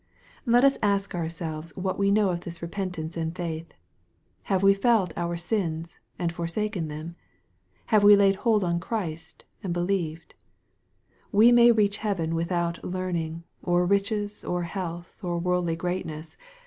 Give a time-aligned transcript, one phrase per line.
[0.47, 3.71] Let us ask ourselves what we know of this repentance and faith.
[4.45, 7.15] Have we felt our sins, and forsaken them?
[7.93, 10.33] Have we laid hold on Christ, and believed?
[11.31, 16.35] We may reach heaven without learning, or riches, or health, or worldly greatness.